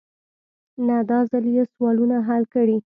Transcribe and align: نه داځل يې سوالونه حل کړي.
نه 0.87 0.97
داځل 1.09 1.45
يې 1.55 1.63
سوالونه 1.73 2.17
حل 2.27 2.43
کړي. 2.53 2.77